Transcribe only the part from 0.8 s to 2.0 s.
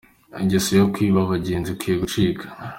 kwiba abagenzi ikwiye